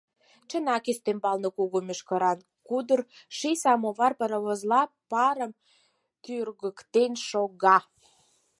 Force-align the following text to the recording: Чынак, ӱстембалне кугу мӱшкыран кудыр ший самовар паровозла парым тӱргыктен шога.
Чынак, 0.49 0.83
ӱстембалне 0.91 1.49
кугу 1.57 1.79
мӱшкыран 1.87 2.39
кудыр 2.67 2.99
ший 3.37 3.57
самовар 3.63 4.13
паровозла 4.19 4.81
парым 5.11 5.51
тӱргыктен 6.23 7.11
шога. 7.27 7.77